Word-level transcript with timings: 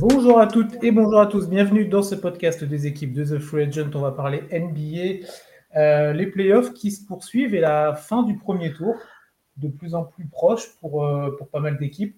Bonjour 0.00 0.38
à 0.38 0.46
toutes 0.46 0.84
et 0.84 0.92
bonjour 0.92 1.18
à 1.18 1.26
tous. 1.26 1.48
Bienvenue 1.48 1.86
dans 1.86 2.02
ce 2.02 2.14
podcast 2.14 2.62
des 2.62 2.86
équipes 2.86 3.12
de 3.12 3.24
The 3.24 3.40
Free 3.40 3.64
Agent. 3.64 3.90
On 3.94 4.00
va 4.00 4.12
parler 4.12 4.42
NBA, 4.52 5.26
euh, 5.76 6.12
les 6.12 6.26
playoffs 6.26 6.72
qui 6.72 6.92
se 6.92 7.04
poursuivent 7.04 7.52
et 7.52 7.58
la 7.58 7.94
fin 7.94 8.22
du 8.22 8.36
premier 8.36 8.72
tour, 8.72 8.94
de 9.56 9.66
plus 9.66 9.96
en 9.96 10.04
plus 10.04 10.26
proche 10.26 10.76
pour, 10.80 11.04
euh, 11.04 11.36
pas 11.50 11.58
mal 11.58 11.78
d'équipes. 11.78 12.16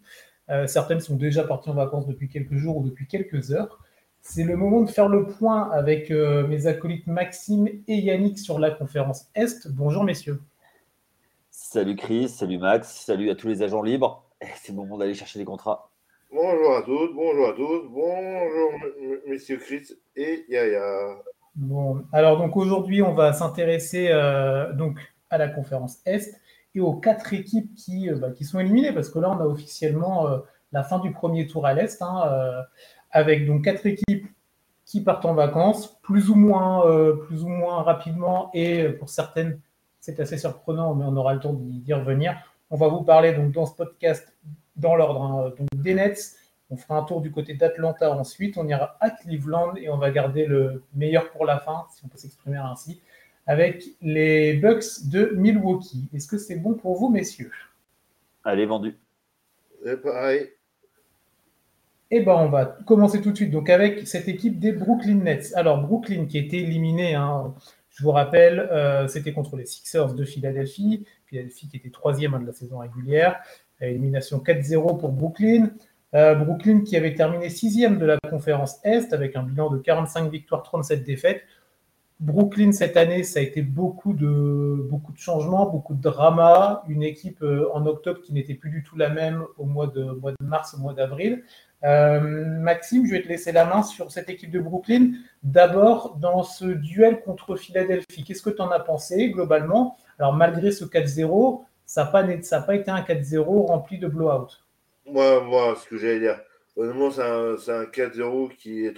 Euh, 0.50 0.66
certaines 0.66 1.00
sont 1.00 1.16
déjà 1.16 1.44
parties 1.44 1.70
en 1.70 1.74
vacances 1.74 2.06
depuis 2.06 2.28
quelques 2.28 2.56
jours 2.56 2.76
ou 2.76 2.84
depuis 2.84 3.06
quelques 3.06 3.50
heures. 3.50 3.78
C'est 4.20 4.44
le 4.44 4.56
moment 4.56 4.82
de 4.82 4.90
faire 4.90 5.08
le 5.08 5.26
point 5.26 5.70
avec 5.70 6.10
mes 6.10 6.66
acolytes 6.66 7.06
Maxime 7.06 7.66
et 7.88 7.96
Yannick 7.96 8.38
sur 8.38 8.58
la 8.58 8.70
conférence 8.70 9.28
Est. 9.34 9.68
Bonjour 9.68 10.04
messieurs. 10.04 10.42
Salut 11.50 11.96
Chris, 11.96 12.28
salut 12.28 12.58
Max, 12.58 13.04
salut 13.06 13.30
à 13.30 13.34
tous 13.34 13.48
les 13.48 13.62
agents 13.62 13.82
libres. 13.82 14.26
C'est 14.62 14.72
le 14.72 14.76
moment 14.76 14.98
d'aller 14.98 15.14
chercher 15.14 15.38
des 15.38 15.46
contrats. 15.46 15.89
Bonjour 16.32 16.76
à 16.76 16.82
tous, 16.82 17.12
bonjour 17.12 17.48
à 17.48 17.52
tous, 17.54 17.88
bonjour 17.90 18.70
messieurs 19.26 19.56
Chris 19.56 19.88
et 20.14 20.44
Yaya. 20.48 21.16
Bon, 21.56 22.04
alors 22.12 22.38
donc 22.38 22.56
aujourd'hui 22.56 23.02
on 23.02 23.14
va 23.14 23.32
s'intéresser 23.32 24.10
euh, 24.10 24.72
donc 24.72 25.00
à 25.28 25.38
la 25.38 25.48
conférence 25.48 25.98
Est 26.06 26.40
et 26.76 26.80
aux 26.80 26.94
quatre 26.94 27.32
équipes 27.32 27.74
qui, 27.74 28.08
euh, 28.08 28.14
bah, 28.14 28.30
qui 28.30 28.44
sont 28.44 28.60
éliminées 28.60 28.92
parce 28.92 29.10
que 29.10 29.18
là 29.18 29.28
on 29.28 29.40
a 29.40 29.44
officiellement 29.44 30.28
euh, 30.28 30.38
la 30.70 30.84
fin 30.84 31.00
du 31.00 31.10
premier 31.10 31.48
tour 31.48 31.66
à 31.66 31.74
l'Est 31.74 32.00
hein, 32.00 32.22
avec 33.10 33.44
donc 33.44 33.64
quatre 33.64 33.84
équipes 33.86 34.28
qui 34.86 35.02
partent 35.02 35.24
en 35.24 35.34
vacances 35.34 36.00
plus 36.00 36.30
ou 36.30 36.36
moins, 36.36 36.84
plus 37.26 37.42
ou 37.42 37.48
moins 37.48 37.82
rapidement 37.82 38.50
et 38.54 38.84
pour 38.84 39.08
certaines 39.08 39.60
c'est 39.98 40.20
assez 40.20 40.38
surprenant, 40.38 40.94
mais 40.94 41.04
on 41.04 41.16
aura 41.16 41.34
le 41.34 41.40
temps 41.40 41.54
d'y 41.54 41.92
revenir. 41.92 42.36
On 42.70 42.76
va 42.76 42.86
vous 42.86 43.02
parler 43.02 43.34
donc 43.34 43.50
dans 43.50 43.66
ce 43.66 43.74
podcast 43.74 44.32
dans 44.76 44.94
l'ordre 44.94 45.22
hein, 45.22 45.52
des 45.80 45.94
Nets. 45.94 46.36
On 46.70 46.76
fera 46.76 46.98
un 46.98 47.02
tour 47.02 47.20
du 47.20 47.30
côté 47.32 47.54
d'Atlanta 47.54 48.10
ensuite. 48.12 48.56
On 48.56 48.66
ira 48.66 48.96
à 49.00 49.10
Cleveland 49.10 49.74
et 49.76 49.88
on 49.88 49.98
va 49.98 50.10
garder 50.10 50.46
le 50.46 50.82
meilleur 50.94 51.30
pour 51.30 51.44
la 51.44 51.58
fin, 51.58 51.86
si 51.94 52.04
on 52.04 52.08
peut 52.08 52.18
s'exprimer 52.18 52.58
ainsi, 52.58 53.00
avec 53.46 53.84
les 54.00 54.54
Bucks 54.54 55.08
de 55.10 55.32
Milwaukee. 55.36 56.08
Est-ce 56.14 56.28
que 56.28 56.38
c'est 56.38 56.56
bon 56.56 56.74
pour 56.74 56.96
vous, 56.96 57.08
messieurs? 57.08 57.52
Allez, 58.44 58.66
vendu. 58.66 58.96
Et 59.84 59.96
pareil. 59.96 60.50
Eh 62.12 62.20
ben, 62.20 62.34
on 62.34 62.48
va 62.48 62.66
commencer 62.86 63.20
tout 63.20 63.30
de 63.30 63.36
suite 63.36 63.52
donc 63.52 63.70
avec 63.70 64.06
cette 64.06 64.28
équipe 64.28 64.58
des 64.58 64.72
Brooklyn 64.72 65.22
Nets. 65.22 65.52
Alors, 65.54 65.80
Brooklyn 65.80 66.26
qui 66.26 66.38
a 66.38 66.40
été 66.40 66.58
éliminé 66.58 67.14
hein, 67.14 67.54
je 68.00 68.04
vous 68.04 68.12
rappelle, 68.12 68.60
euh, 68.60 69.08
c'était 69.08 69.32
contre 69.32 69.56
les 69.56 69.66
Sixers 69.66 70.14
de 70.14 70.24
Philadelphie. 70.24 71.04
Philadelphie 71.26 71.68
qui 71.68 71.76
était 71.76 71.90
troisième 71.90 72.38
de 72.40 72.46
la 72.46 72.52
saison 72.52 72.78
régulière. 72.78 73.42
Élimination 73.86 74.38
4-0 74.38 74.98
pour 74.98 75.10
Brooklyn. 75.12 75.70
Euh, 76.14 76.34
Brooklyn 76.34 76.82
qui 76.82 76.96
avait 76.96 77.14
terminé 77.14 77.48
sixième 77.48 77.98
de 77.98 78.06
la 78.06 78.18
conférence 78.30 78.78
Est 78.84 79.12
avec 79.12 79.36
un 79.36 79.42
bilan 79.42 79.70
de 79.70 79.78
45 79.78 80.30
victoires, 80.30 80.62
37 80.62 81.04
défaites. 81.04 81.42
Brooklyn 82.18 82.72
cette 82.72 82.98
année, 82.98 83.22
ça 83.22 83.40
a 83.40 83.42
été 83.42 83.62
beaucoup 83.62 84.12
de, 84.12 84.86
beaucoup 84.90 85.12
de 85.12 85.18
changements, 85.18 85.66
beaucoup 85.66 85.94
de 85.94 86.02
drama. 86.02 86.82
Une 86.88 87.02
équipe 87.02 87.42
euh, 87.42 87.70
en 87.72 87.86
octobre 87.86 88.20
qui 88.20 88.34
n'était 88.34 88.54
plus 88.54 88.70
du 88.70 88.82
tout 88.82 88.96
la 88.96 89.08
même 89.08 89.44
au 89.56 89.64
mois 89.64 89.86
de, 89.86 90.04
mois 90.04 90.32
de 90.32 90.44
mars, 90.44 90.74
au 90.74 90.78
mois 90.78 90.92
d'avril. 90.92 91.42
Euh, 91.82 92.20
Maxime, 92.20 93.06
je 93.06 93.12
vais 93.12 93.22
te 93.22 93.28
laisser 93.28 93.52
la 93.52 93.64
main 93.64 93.82
sur 93.82 94.12
cette 94.12 94.28
équipe 94.28 94.50
de 94.50 94.60
Brooklyn. 94.60 95.12
D'abord, 95.42 96.16
dans 96.20 96.42
ce 96.42 96.66
duel 96.66 97.22
contre 97.22 97.56
Philadelphie, 97.56 98.22
qu'est-ce 98.22 98.42
que 98.42 98.50
tu 98.50 98.60
en 98.60 98.70
as 98.70 98.80
pensé 98.80 99.30
globalement? 99.30 99.96
Alors, 100.18 100.34
malgré 100.34 100.72
ce 100.72 100.84
4-0, 100.84 101.62
ça 101.90 102.04
n'a 102.04 102.10
pas, 102.12 102.76
été 102.76 102.88
un 102.92 103.00
4-0 103.00 103.66
rempli 103.66 103.98
de 103.98 104.06
blowout. 104.06 104.46
Moi, 105.06 105.42
moi, 105.42 105.74
ce 105.74 105.88
que 105.88 105.98
j'allais 105.98 106.20
dire, 106.20 106.40
honnêtement, 106.76 107.10
c'est 107.10 107.20
un, 107.20 107.54
un 107.54 107.84
4-0 107.84 108.54
qui 108.54 108.86
est 108.86 108.94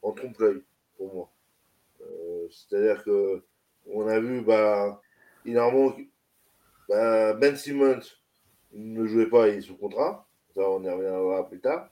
en 0.00 0.12
trompe-l'œil 0.12 0.62
pour 0.96 1.12
moi. 1.12 1.30
Euh, 2.02 2.46
c'est-à-dire 2.48 3.02
que 3.02 3.42
on 3.92 4.06
a 4.06 4.20
vu, 4.20 4.42
bah, 4.42 5.00
a 5.44 5.70
bah, 6.88 7.34
Ben 7.34 7.56
Simmons 7.56 7.98
ne 8.72 9.06
jouait 9.06 9.28
pas, 9.28 9.48
il 9.48 9.56
est 9.56 9.62
sous 9.62 9.76
contrat. 9.76 10.28
Ça, 10.54 10.70
on 10.70 10.84
y 10.84 10.88
reviendra 10.88 11.48
plus 11.48 11.58
tard. 11.58 11.88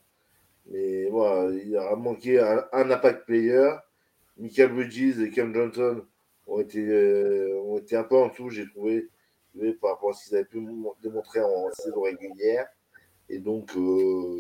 Mais 0.66 1.06
voilà, 1.06 1.50
il 1.50 1.76
a 1.76 1.97
manqué 1.97 2.38
un, 2.38 2.64
impact 2.72 3.26
player. 3.26 3.72
Michael 4.37 4.72
Bridges 4.72 5.19
et 5.19 5.31
Cam 5.31 5.53
Johnson 5.53 6.04
ont 6.47 6.60
été, 6.60 6.87
euh, 6.88 7.60
ont 7.64 7.78
été 7.78 7.97
un 7.97 8.04
peu 8.04 8.16
en 8.16 8.28
dessous, 8.28 8.50
j'ai 8.50 8.69
trouvé, 8.69 9.09
par 9.81 9.92
rapport 9.92 10.10
à 10.10 10.12
ce 10.12 10.28
qu'ils 10.28 10.37
avaient 10.37 10.44
pu 10.44 10.66
démontrer 11.03 11.41
en 11.41 11.70
saison 11.72 12.03
régulière. 12.03 12.66
Et 13.28 13.38
donc, 13.38 13.70
euh, 13.76 14.38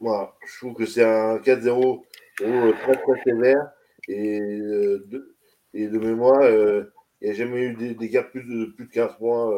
voilà, 0.00 0.34
je 0.46 0.58
trouve 0.58 0.74
que 0.74 0.86
c'est 0.86 1.04
un 1.04 1.38
4-0 1.38 2.04
très 2.36 2.96
très 2.96 3.22
sévère. 3.24 3.70
Et, 4.08 4.40
euh, 4.40 5.04
de, 5.06 5.36
et 5.74 5.88
de 5.88 5.98
mémoire, 5.98 6.42
il 6.48 6.88
n'y 7.22 7.30
a 7.30 7.34
jamais 7.34 7.60
eu 7.62 7.74
des, 7.74 7.94
des 7.94 8.22
plus 8.22 8.44
de, 8.44 8.66
plus 8.66 8.86
de 8.86 8.90
15 8.90 9.16
points 9.18 9.52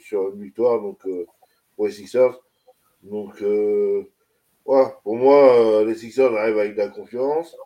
sur 0.00 0.34
une 0.34 0.42
victoire 0.42 0.80
donc, 0.80 1.06
pour 1.76 1.86
les 1.86 1.92
Sixers. 1.92 2.38
Donc, 3.02 3.40
euh, 3.42 4.04
pour 5.02 5.16
moi, 5.16 5.80
euh, 5.80 5.84
les 5.84 5.94
Sixers 5.94 6.34
arrivent 6.36 6.58
avec 6.58 6.72
de 6.74 6.78
la 6.78 6.88
confiance. 6.88 7.56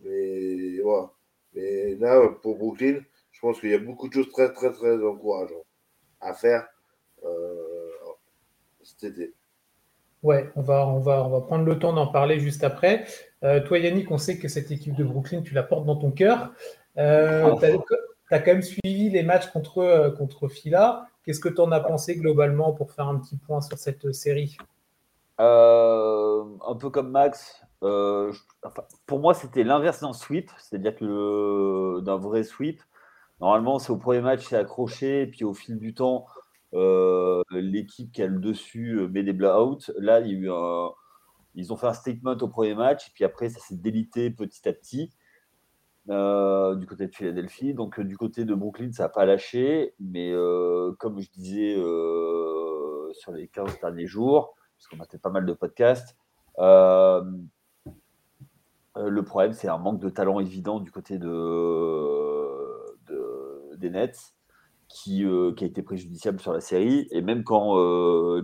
Mais, 0.00 0.78
voilà. 0.80 1.10
mais 1.54 1.94
là, 1.96 2.28
pour 2.42 2.56
Brooklyn, 2.56 3.00
je 3.36 3.40
pense 3.40 3.60
qu'il 3.60 3.70
y 3.70 3.74
a 3.74 3.78
beaucoup 3.78 4.08
de 4.08 4.14
choses 4.14 4.32
très, 4.32 4.50
très, 4.50 4.72
très 4.72 4.96
encourageantes 5.04 5.66
à 6.20 6.32
faire 6.32 6.66
euh, 7.22 7.28
cet 8.82 9.12
été. 9.12 9.34
Ouais, 10.22 10.50
on 10.56 10.62
va, 10.62 10.88
on, 10.88 11.00
va, 11.00 11.22
on 11.22 11.28
va 11.28 11.42
prendre 11.42 11.66
le 11.66 11.78
temps 11.78 11.92
d'en 11.92 12.06
parler 12.06 12.40
juste 12.40 12.64
après. 12.64 13.04
toi, 13.42 13.78
Yannick, 13.78 14.10
on 14.10 14.18
sait 14.18 14.38
que 14.38 14.48
cette 14.48 14.70
équipe 14.70 14.94
de 14.94 15.04
Brooklyn, 15.04 15.42
tu 15.42 15.52
la 15.54 15.62
portes 15.62 15.84
dans 15.84 15.96
ton 15.96 16.10
cœur. 16.10 16.52
Euh, 16.98 17.54
tu 17.60 18.34
as, 18.34 18.38
quand 18.40 18.52
même 18.52 18.62
suivi 18.62 19.10
les 19.10 19.22
matchs 19.22 19.48
contre, 19.48 20.14
contre 20.16 20.48
Fila. 20.48 21.06
Qu'est-ce 21.24 21.40
que 21.40 21.48
tu 21.48 21.60
en 21.60 21.70
as 21.72 21.80
pensé 21.80 22.16
globalement 22.16 22.72
pour 22.72 22.92
faire 22.92 23.08
un 23.08 23.18
petit 23.18 23.36
point 23.36 23.60
sur 23.60 23.78
cette 23.78 24.12
série? 24.12 24.56
Euh, 25.40 26.44
Un 26.66 26.74
peu 26.76 26.90
comme 26.90 27.10
Max. 27.10 27.62
Euh, 27.82 28.32
pour 29.06 29.20
moi, 29.20 29.34
c'était 29.34 29.62
l'inverse 29.62 30.00
d'un 30.00 30.12
sweep, 30.12 30.50
c'est-à-dire 30.58 30.96
que 30.96 32.00
d'un 32.00 32.16
vrai 32.16 32.42
sweep, 32.42 32.82
normalement, 33.40 33.78
c'est 33.78 33.90
au 33.90 33.96
premier 33.96 34.20
match, 34.20 34.46
c'est 34.46 34.56
accroché, 34.56 35.22
et 35.22 35.26
puis 35.26 35.44
au 35.44 35.54
fil 35.54 35.78
du 35.78 35.94
temps, 35.94 36.26
euh, 36.74 37.42
l'équipe 37.50 38.12
qui 38.12 38.22
a 38.22 38.26
le 38.26 38.38
dessus 38.38 39.06
met 39.10 39.22
des 39.22 39.32
blowouts. 39.32 39.92
Là, 39.98 40.20
ils 40.20 41.72
ont 41.72 41.76
fait 41.76 41.86
un 41.86 41.92
statement 41.92 42.36
au 42.40 42.48
premier 42.48 42.74
match, 42.74 43.08
et 43.08 43.12
puis 43.14 43.24
après, 43.24 43.48
ça 43.48 43.60
s'est 43.60 43.76
délité 43.76 44.30
petit 44.30 44.68
à 44.68 44.72
petit. 44.72 45.10
Euh, 46.08 46.76
du 46.76 46.86
côté 46.86 47.08
de 47.08 47.14
Philadelphie. 47.14 47.74
Donc, 47.74 47.98
euh, 47.98 48.04
du 48.04 48.16
côté 48.16 48.44
de 48.44 48.54
Brooklyn, 48.54 48.92
ça 48.92 49.04
n'a 49.04 49.08
pas 49.08 49.24
lâché. 49.24 49.92
Mais 49.98 50.30
euh, 50.32 50.92
comme 51.00 51.20
je 51.20 51.28
disais 51.32 51.74
sur 53.12 53.32
les 53.32 53.48
15 53.48 53.80
derniers 53.80 54.06
jours, 54.06 54.54
parce 54.76 54.86
qu'on 54.88 55.00
a 55.00 55.06
fait 55.06 55.18
pas 55.18 55.30
mal 55.30 55.46
de 55.46 55.52
podcasts, 55.52 56.16
le 56.58 57.40
problème, 59.22 59.52
c'est 59.52 59.68
un 59.68 59.78
manque 59.78 60.00
de 60.00 60.08
talent 60.08 60.38
évident 60.40 60.80
du 60.80 60.90
côté 60.90 61.18
de, 61.18 62.35
des 63.78 63.90
Nets. 63.90 64.32
Qui, 64.88 65.26
qui, 65.56 65.64
a 65.64 65.66
été 65.66 65.82
préjudiciable 65.82 66.38
sur 66.38 66.52
la 66.52 66.60
série. 66.60 67.08
Et 67.10 67.20
même 67.20 67.42
quand 67.42 67.74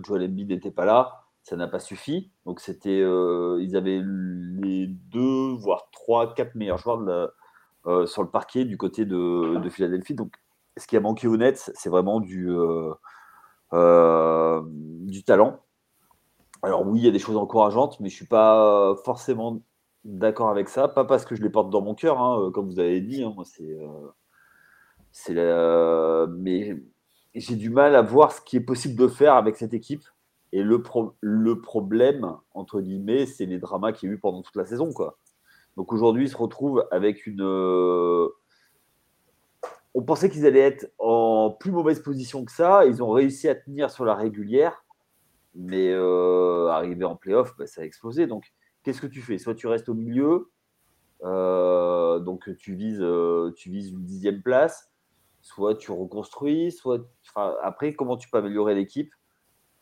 Joel 0.03 0.25
Embiid 0.25 0.49
n'était 0.49 0.71
pas 0.71 0.83
là, 0.83 1.23
ça 1.41 1.55
n'a 1.55 1.69
pas 1.69 1.79
suffi. 1.79 2.31
Donc 2.45 2.59
c'était, 2.59 2.99
ils 2.99 3.75
avaient 3.77 4.01
les 4.03 4.87
deux, 4.87 5.53
voire 5.53 5.89
trois, 5.93 6.33
quatre 6.33 6.55
meilleurs 6.55 6.79
joueurs 6.79 6.99
euh, 7.85 8.05
sur 8.05 8.23
le 8.23 8.29
parquet 8.29 8.63
du 8.63 8.77
côté 8.77 9.05
de, 9.05 9.69
Philadelphie. 9.69 10.13
Donc, 10.13 10.33
ce 10.77 10.87
qui 10.87 10.95
a 10.95 11.01
manqué 11.01 11.27
au 11.27 11.35
Nets, 11.35 11.69
c'est 11.75 11.89
vraiment 11.89 12.21
du, 12.21 12.49
euh, 12.49 12.93
euh, 13.73 14.61
talent. 15.25 15.59
Alors 16.61 16.87
oui, 16.87 16.99
il 16.99 17.05
y 17.05 17.09
a 17.09 17.11
des 17.11 17.19
choses 17.19 17.35
encourageantes, 17.35 17.99
mais 17.99 18.07
je 18.07 18.13
ne 18.13 18.17
suis 18.17 18.25
pas 18.25 18.95
forcément 19.03 19.61
d'accord 20.05 20.49
avec 20.49 20.69
ça. 20.69 20.87
Pas 20.87 21.03
parce 21.03 21.25
que 21.25 21.35
je 21.35 21.41
les 21.41 21.49
porte 21.49 21.69
dans 21.69 21.81
mon 21.81 21.93
cœur, 21.93 22.21
hein, 22.21 22.51
comme 22.53 22.69
vous 22.69 22.79
avez 22.79 23.01
dit. 23.01 23.21
Hein, 23.23 23.35
c'est, 23.43 23.77
c'est 25.13 25.33
mais 26.37 26.75
j'ai 27.35 27.55
du 27.55 27.69
mal 27.69 27.95
à 27.95 28.01
voir 28.01 28.33
ce 28.33 28.41
qui 28.41 28.57
est 28.57 28.61
possible 28.61 28.95
de 28.95 29.07
faire 29.07 29.35
avec 29.35 29.55
cette 29.55 29.73
équipe. 29.73 30.03
Et 30.51 30.61
le, 30.61 30.83
le 31.21 31.61
problème, 31.61 32.35
entre 32.53 32.79
guillemets, 32.79 33.25
c'est 33.25 33.47
les 33.47 33.57
dramas 33.57 33.91
qu'il 33.91 34.09
y 34.09 34.11
a 34.11 34.15
eu 34.15 34.19
pendant 34.19 34.43
toute 34.43 34.55
la 34.55 34.65
saison. 34.65 34.93
Quoi. 34.93 35.17
Donc 35.77 35.91
aujourd'hui, 35.91 36.25
ils 36.25 36.29
se 36.29 36.37
retrouvent 36.37 36.85
avec 36.91 37.25
une. 37.25 37.41
Euh, 37.41 38.29
on 39.95 40.03
pensait 40.03 40.29
qu'ils 40.29 40.45
allaient 40.45 40.59
être 40.59 40.91
en 40.99 41.49
plus 41.59 41.71
mauvaise 41.71 42.01
position 42.01 42.45
que 42.45 42.51
ça. 42.51 42.85
Ils 42.85 43.01
ont 43.01 43.09
réussi 43.09 43.47
à 43.47 43.55
tenir 43.55 43.89
sur 43.89 44.05
la 44.05 44.13
régulière, 44.13 44.85
mais 45.55 45.91
euh, 45.91 46.67
arrivé 46.67 47.03
en 47.03 47.15
playoff, 47.15 47.55
bah, 47.57 47.65
ça 47.65 47.81
a 47.81 47.85
explosé. 47.85 48.27
Donc, 48.27 48.53
qu'est-ce 48.83 49.01
que 49.01 49.07
tu 49.07 49.21
fais? 49.21 49.39
Soit 49.39 49.55
tu 49.55 49.65
restes 49.65 49.89
au 49.89 49.95
milieu, 49.95 50.51
euh, 51.23 52.19
donc 52.19 52.55
tu 52.57 52.75
vises, 52.75 53.03
tu 53.55 53.71
vises 53.71 53.89
une 53.89 54.03
dixième 54.03 54.43
place, 54.43 54.92
soit 55.43 55.75
tu 55.75 55.91
reconstruis, 55.91 56.71
soit. 56.71 57.01
après, 57.61 57.93
comment 57.93 58.17
tu 58.17 58.29
peux 58.29 58.39
améliorer 58.39 58.73
l'équipe 58.73 59.13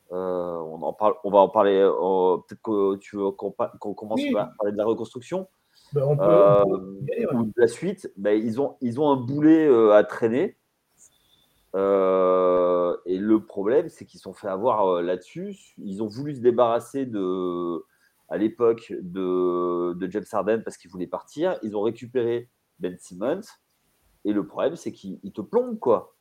on, 0.09 0.81
en 0.81 0.91
parle, 0.91 1.13
on 1.23 1.31
va 1.31 1.39
en 1.39 1.47
parler. 1.47 1.79
Peut-être 1.79 2.61
que 2.61 2.97
tu 2.97 3.15
veux 3.15 3.31
qu'on 3.31 3.93
commence 3.93 4.19
à 4.35 4.51
parler 4.57 4.73
de 4.73 4.77
la 4.77 4.83
reconstruction. 4.83 5.47
Ben, 5.93 6.03
on 6.03 6.17
peut, 6.17 7.33
Ou 7.33 7.43
de 7.45 7.53
la 7.55 7.67
suite. 7.69 8.11
Ben, 8.17 8.31
ils, 8.31 8.59
ont, 8.59 8.75
ils 8.81 8.99
ont 8.99 9.09
un 9.09 9.15
boulet 9.15 9.69
à 9.93 10.03
traîner. 10.03 10.57
et 11.75 11.77
le 11.77 13.37
problème, 13.47 13.87
c'est 13.87 14.05
qu'ils 14.05 14.19
sont 14.19 14.33
fait 14.33 14.49
avoir 14.49 15.01
là-dessus. 15.01 15.55
Ils 15.77 16.03
ont 16.03 16.07
voulu 16.07 16.35
se 16.35 16.41
débarrasser 16.41 17.05
de, 17.05 17.81
à 18.27 18.37
l'époque 18.37 18.93
de, 18.99 19.93
de, 19.93 20.11
James 20.11 20.25
Harden 20.29 20.61
parce 20.63 20.75
qu'il 20.75 20.91
voulait 20.91 21.07
partir. 21.07 21.57
Ils 21.63 21.77
ont 21.77 21.81
récupéré 21.81 22.49
Ben 22.79 22.97
Simmons. 22.99 23.41
Et 24.25 24.33
le 24.33 24.45
problème, 24.45 24.75
c'est 24.75 24.91
qu'il 24.91 25.19
te 25.33 25.41
plombe, 25.41 25.79
quoi. 25.79 26.15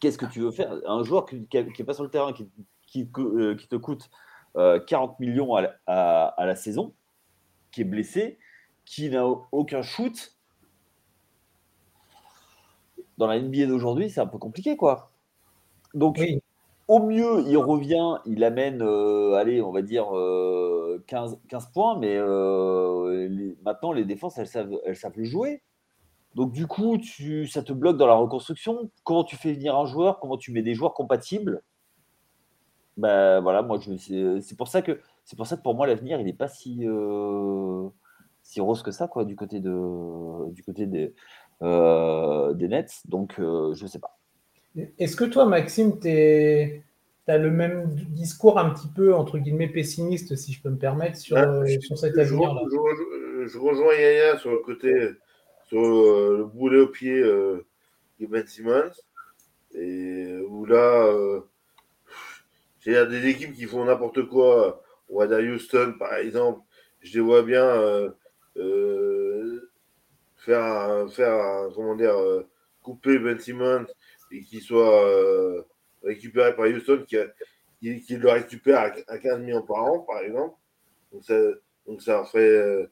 Qu'est-ce 0.00 0.18
que 0.18 0.26
tu 0.26 0.40
veux 0.40 0.50
faire? 0.50 0.74
Un 0.86 1.04
joueur 1.04 1.26
qui 1.26 1.46
n'est 1.52 1.84
pas 1.84 1.94
sur 1.94 2.02
le 2.02 2.10
terrain, 2.10 2.32
qui, 2.32 2.50
qui, 2.86 3.08
euh, 3.18 3.56
te 3.56 3.76
coûte 3.76 4.10
40 4.54 5.10
euh, 5.10 5.14
millions 5.20 5.54
à, 5.54 5.64
à, 5.86 6.46
la 6.46 6.56
saison, 6.56 6.92
qui 7.70 7.82
est 7.82 7.84
blessé, 7.84 8.38
qui 8.84 9.08
n'a 9.08 9.26
aucun 9.26 9.82
shoot. 9.82 10.36
Dans 13.18 13.26
la 13.26 13.40
NBA 13.40 13.66
d'aujourd'hui, 13.66 14.10
c'est 14.10 14.20
un 14.20 14.26
peu 14.26 14.38
compliqué, 14.38 14.76
quoi. 14.76 15.12
Donc, 15.94 16.20
au 16.88 16.98
mieux, 16.98 17.44
il 17.46 17.56
revient, 17.56 18.18
il 18.26 18.42
amène, 18.44 18.82
euh, 18.82 19.34
allez, 19.34 19.62
on 19.62 19.70
va 19.70 19.82
dire 19.82 20.06
15, 21.06 21.34
euh, 21.34 21.36
15 21.48 21.72
points, 21.72 21.98
mais 21.98 22.18
maintenant, 23.62 23.92
les 23.92 24.04
défenses, 24.04 24.38
elles 24.38 24.48
savent, 24.48 24.78
elles 24.84 24.96
savent 24.96 25.16
le 25.16 25.24
jouer. 25.24 25.62
Donc, 26.34 26.52
du 26.52 26.66
coup, 26.66 26.98
tu, 26.98 27.46
ça 27.46 27.62
te 27.62 27.72
bloque 27.72 27.96
dans 27.96 28.06
la 28.06 28.14
reconstruction. 28.14 28.90
Comment 29.04 29.24
tu 29.24 29.36
fais 29.36 29.52
venir 29.52 29.76
un 29.76 29.86
joueur? 29.86 30.18
Comment 30.18 30.36
tu 30.36 30.52
mets 30.52 30.62
des 30.62 30.74
joueurs 30.74 30.94
compatibles? 30.94 31.62
Ben 32.96 33.40
voilà, 33.40 33.62
moi, 33.62 33.78
c'est 33.80 34.56
pour 34.56 34.68
ça 34.68 34.82
que 34.82 35.00
c'est 35.24 35.36
pour 35.36 35.46
ça 35.46 35.56
que 35.56 35.62
pour 35.62 35.74
moi, 35.74 35.86
l'avenir, 35.86 36.20
il 36.20 36.26
n'est 36.26 36.32
pas 36.32 36.48
si, 36.48 36.86
si 38.42 38.60
rose 38.60 38.82
que 38.82 38.90
ça, 38.90 39.08
quoi, 39.08 39.24
du 39.24 39.34
côté, 39.34 39.60
de, 39.60 40.50
du 40.50 40.62
côté 40.62 40.86
des, 40.86 41.14
des 41.60 42.68
Nets. 42.68 43.02
Donc, 43.06 43.34
je 43.38 43.82
ne 43.82 43.88
sais 43.88 43.98
pas. 43.98 44.18
Est-ce 44.98 45.16
que 45.16 45.24
toi, 45.24 45.44
Maxime, 45.46 45.98
tu 46.00 46.08
as 46.08 47.38
le 47.38 47.50
même 47.50 47.94
discours 48.08 48.58
un 48.58 48.70
petit 48.70 48.88
peu, 48.88 49.14
entre 49.14 49.38
guillemets, 49.38 49.68
pessimiste, 49.68 50.34
si 50.36 50.52
je 50.52 50.62
peux 50.62 50.70
me 50.70 50.78
permettre, 50.78 51.18
sur, 51.18 51.36
euh, 51.36 51.64
sur 51.80 51.98
cet 51.98 52.16
avenir-là? 52.18 52.62
je, 53.46 53.58
rejoins 53.58 53.94
Yaya 53.94 54.38
sur 54.38 54.50
le 54.50 54.58
côté, 54.58 54.92
euh, 55.78 56.38
le 56.38 56.44
boulet 56.44 56.80
au 56.80 56.88
pied 56.88 57.18
euh, 57.20 57.64
de 58.20 58.26
Ben 58.26 58.46
Simmons. 58.46 58.92
Et 59.74 60.36
où 60.48 60.66
là, 60.66 61.10
a 62.86 63.04
des 63.06 63.26
équipes 63.26 63.54
qui 63.54 63.64
font 63.64 63.84
n'importe 63.84 64.28
quoi. 64.28 64.82
On 65.08 65.18
va 65.18 65.26
dire 65.26 65.54
Houston, 65.54 65.94
par 65.98 66.14
exemple. 66.14 66.60
Je 67.00 67.14
les 67.14 67.20
vois 67.20 67.42
bien 67.42 68.12
faire, 70.36 71.10
faire 71.10 71.68
comment 71.74 71.94
dire, 71.94 72.14
couper 72.82 73.18
Ben 73.18 73.38
Simmons 73.38 73.86
et 74.32 74.42
qu'il 74.42 74.62
soit 74.62 75.06
euh, 75.06 75.62
récupéré 76.02 76.56
par 76.56 76.66
Houston, 76.66 77.04
qui, 77.06 77.16
le 78.16 78.28
récupère 78.28 78.92
à, 79.06 79.18
15 79.18 79.40
millions 79.40 79.62
par 79.62 79.84
an, 79.84 80.00
par 80.00 80.20
exemple. 80.20 80.56
Donc 81.12 81.24
ça, 81.24 81.34
donc 81.86 82.02
ça 82.02 82.22
en 82.22 82.26
euh, 82.36 82.86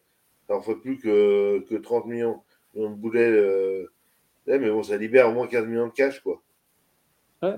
ça 0.47 0.57
en 0.57 0.61
plus 0.61 0.99
que, 0.99 1.61
que 1.69 1.75
30 1.77 2.07
millions, 2.07 2.43
de 2.75 2.87
boulets. 2.89 3.31
Euh, 3.31 3.91
mais 4.47 4.71
bon, 4.71 4.83
ça 4.83 4.97
libère 4.97 5.29
au 5.29 5.33
moins 5.33 5.47
15 5.47 5.67
millions 5.67 5.87
de 5.87 5.93
cash, 5.93 6.21
quoi. 6.21 6.43
Ouais. 7.43 7.57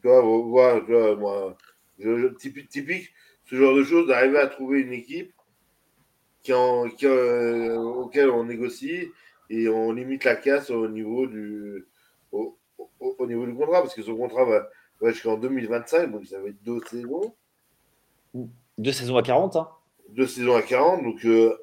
Tu 0.00 0.08
vois, 0.08 0.80
tu 0.80 0.92
vois 0.92 1.16
moi, 1.16 1.56
je, 1.98 2.28
typique, 2.34 2.68
typique, 2.68 3.10
ce 3.44 3.56
genre 3.56 3.74
de 3.74 3.84
choses, 3.84 4.08
d'arriver 4.08 4.38
à 4.38 4.46
trouver 4.46 4.80
une 4.80 4.92
équipe 4.92 5.32
qui 6.42 6.52
en, 6.52 6.88
qui, 6.88 7.06
auquel 7.06 8.30
on 8.30 8.44
négocie 8.44 9.08
et 9.48 9.68
on 9.68 9.92
limite 9.92 10.24
la 10.24 10.36
casse 10.36 10.70
au 10.70 10.88
niveau 10.88 11.26
du, 11.26 11.86
au, 12.32 13.26
niveau 13.26 13.46
du 13.46 13.54
contrat, 13.54 13.82
parce 13.82 13.94
que 13.94 14.02
son 14.02 14.16
contrat 14.16 14.44
va, 14.44 14.68
jusqu'en 15.10 15.36
2025, 15.36 16.10
donc 16.10 16.26
ça 16.26 16.40
va 16.40 16.48
être 16.48 16.62
deux 16.62 16.80
saisons. 16.86 17.34
Deux 18.78 18.92
saisons 18.92 19.16
à 19.16 19.22
40, 19.22 19.56
hein 19.56 19.68
Deux 20.08 20.26
saisons 20.26 20.56
à 20.56 20.62
40, 20.62 21.02
donc 21.02 21.24
euh, 21.24 21.56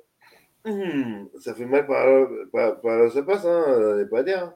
hmm, 0.69 1.29
ça 1.39 1.53
fait 1.53 1.65
mal 1.65 1.85
par 1.87 2.05
là, 2.05 3.09
ça 3.09 3.23
passe, 3.23 3.45
hein, 3.45 4.05
pas 4.09 4.19
à 4.19 4.23
dire. 4.23 4.43
Hein. 4.43 4.55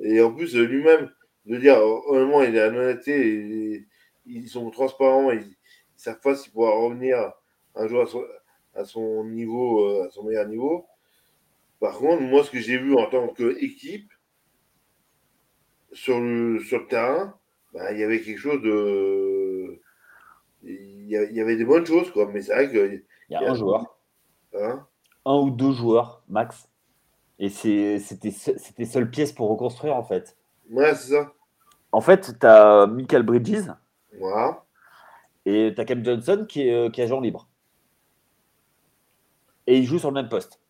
Et 0.00 0.20
en 0.20 0.32
plus, 0.32 0.54
lui-même, 0.56 1.10
de 1.46 1.56
dire, 1.56 1.78
honnêtement, 1.78 2.42
il 2.42 2.56
est 2.56 2.60
à 2.60 2.68
l'honnêteté, 2.68 3.86
ils 4.26 4.48
sont 4.48 4.70
transparents, 4.70 5.30
ils, 5.30 5.38
ne 5.40 5.44
savent 5.96 6.20
pas 6.20 6.34
s'il 6.34 6.52
pourra 6.52 6.72
revenir 6.72 7.32
un 7.74 7.86
jour 7.88 8.06
à 8.74 8.84
son, 8.84 9.24
niveau, 9.24 9.86
euh, 9.86 10.06
à 10.06 10.10
son 10.10 10.24
meilleur 10.24 10.46
niveau. 10.46 10.86
Par 11.80 11.98
contre, 11.98 12.22
moi, 12.22 12.44
ce 12.44 12.50
que 12.50 12.58
j'ai 12.58 12.78
vu 12.78 12.94
en 12.94 13.08
tant 13.08 13.28
qu'équipe, 13.28 14.12
sur 15.92 16.20
le, 16.20 16.60
sur 16.60 16.80
le 16.80 16.86
terrain, 16.86 17.38
bah, 17.72 17.92
il 17.92 17.98
y 17.98 18.04
avait 18.04 18.20
quelque 18.20 18.38
chose 18.38 18.60
de. 18.62 19.80
Il 20.62 21.08
y, 21.08 21.40
avait 21.40 21.56
des 21.56 21.64
bonnes 21.64 21.86
choses, 21.86 22.10
quoi. 22.10 22.28
Mais 22.32 22.42
c'est 22.42 22.52
vrai 22.52 22.68
qu'il 22.68 23.04
y, 23.30 23.34
a 23.36 23.50
un 23.50 23.54
joueur. 23.54 23.96
Hein? 24.54 24.84
Un 25.26 25.36
ou 25.36 25.50
deux 25.50 25.72
joueurs, 25.72 26.22
max. 26.28 26.68
Et 27.38 27.50
c'était 27.50 28.30
seule 28.30 29.10
pièce 29.10 29.32
pour 29.32 29.50
reconstruire, 29.50 29.94
en 29.94 30.02
fait. 30.02 30.38
Ouais, 30.70 30.94
c'est 30.94 31.12
ça. 31.12 31.32
En 31.92 32.00
fait, 32.00 32.38
tu 32.40 32.46
as 32.46 32.86
Michael 32.86 33.22
Bridges. 33.22 33.70
Et 35.44 35.72
tu 35.74 35.80
as 35.80 35.84
Cam 35.84 36.04
Johnson 36.04 36.46
qui 36.48 36.68
est, 36.68 36.74
euh, 36.74 36.90
qui 36.90 37.00
est 37.00 37.04
agent 37.04 37.20
libre. 37.20 37.48
Et 39.66 39.78
il 39.78 39.84
joue 39.84 39.98
sur 39.98 40.10
le 40.10 40.14
même 40.14 40.28
poste. 40.28 40.60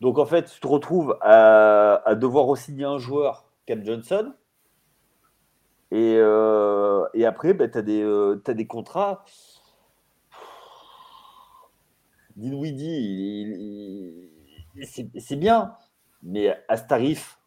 Donc 0.00 0.18
en 0.18 0.26
fait, 0.26 0.44
tu 0.44 0.60
te 0.60 0.66
retrouves 0.66 1.16
à, 1.22 2.02
à 2.04 2.14
devoir 2.14 2.46
re-signer 2.46 2.84
un 2.84 2.98
joueur 2.98 3.46
Cam 3.66 3.84
Johnson. 3.84 4.34
Et, 5.90 6.16
euh, 6.18 7.06
et 7.14 7.24
après, 7.24 7.54
ben, 7.54 7.70
tu 7.70 7.78
as, 7.78 7.82
euh, 7.82 8.36
des 8.36 8.66
contrats. 8.66 9.24
Dinwiddie, 12.36 14.30
c'est 14.82 15.36
bien, 15.36 15.74
mais 16.22 16.56
à 16.68 16.76
ce 16.76 16.86
tarif, 16.86 17.38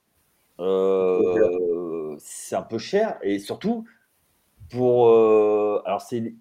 euh, 0.60 2.16
c'est 2.20 2.56
un 2.56 2.64
peu 2.64 2.78
cher. 2.78 3.18
Et 3.22 3.40
surtout, 3.40 3.86
pour. 4.70 5.10
alors, 5.86 6.02
c'est. 6.02 6.34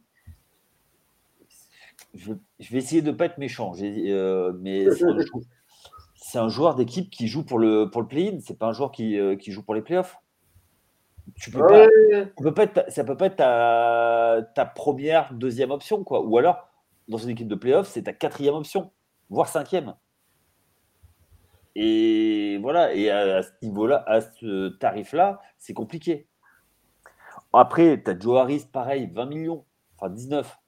Je, 2.15 2.33
vais 2.59 2.79
essayer 2.79 3.03
de 3.03 3.11
ne 3.11 3.17
pas 3.17 3.27
être 3.27 3.39
méchant, 3.39 3.75
mais 3.79 4.87
c'est 6.29 6.39
un 6.39 6.49
joueur 6.49 6.75
d'équipe 6.75 7.09
qui 7.11 7.27
joue 7.27 7.43
pour 7.43 7.59
le, 7.59 7.89
pour 7.91 8.03
le 8.03 8.07
play-in, 8.07 8.39
c'est 8.41 8.59
pas 8.59 8.67
un 8.67 8.73
joueur 8.73 8.93
qui, 8.93 9.19
euh, 9.19 9.35
qui, 9.35 9.51
joue 9.51 9.63
pour 9.63 9.75
les 9.75 9.81
playoffs. 9.81 10.19
Tu 11.37 11.51
peux 11.51 11.67
pas, 11.67 11.87
peut 12.37 12.53
pas 12.53 12.65
être, 12.65 12.93
ça 12.93 13.03
peut 13.03 13.17
pas 13.17 13.27
être 13.27 13.37
ta, 13.37 14.43
ta, 14.55 14.67
première, 14.67 15.33
deuxième 15.33 15.71
option, 15.71 16.05
quoi. 16.05 16.21
Ou 16.21 16.37
alors, 16.37 16.68
dans 17.09 17.19
une 17.19 17.31
équipe 17.31 17.49
de 17.49 17.55
playoffs, 17.55 17.89
c'est 17.89 18.05
ta 18.05 18.13
quatrième 18.13 18.55
option, 18.55 18.93
voire 19.31 19.49
cinquième. 19.49 19.95
Et 21.75 22.59
voilà, 22.61 22.95
et 22.95 23.11
à, 23.11 23.43
ce 23.43 23.51
niveau-là, 23.63 24.03
à 24.07 24.21
ce 24.21 24.69
tarif-là, 24.79 25.41
c'est 25.59 25.75
compliqué. 25.75 26.27
Après, 27.53 28.03
tu 28.03 28.11
as 28.11 28.19
Joe 28.19 28.67
pareil, 28.73 29.09
20 29.13 29.27
millions, 29.27 29.65
enfin 29.97 30.11
19. 30.11 30.59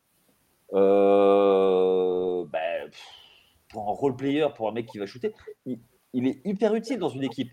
Euh, 0.72 2.44
ben, 2.46 2.90
pour 3.68 3.88
un 3.88 3.92
role 3.92 4.16
player, 4.16 4.46
pour 4.56 4.68
un 4.68 4.72
mec 4.72 4.86
qui 4.86 4.98
va 4.98 5.06
shooter, 5.06 5.34
il, 5.66 5.80
est 6.14 6.40
hyper 6.44 6.74
utile 6.74 6.98
dans 6.98 7.08
une 7.08 7.24
équipe. 7.24 7.50